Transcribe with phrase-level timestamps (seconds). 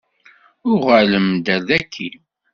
[0.71, 2.09] Uɣalem-d ar daki.